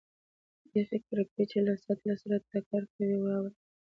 د 0.69 0.71
یخې 0.79 0.97
کړپی 1.07 1.43
چې 1.51 1.59
له 1.67 1.73
سطل 1.85 2.09
سره 2.23 2.35
ټکر 2.51 2.83
کوي، 2.93 3.15
واورم. 3.19 3.53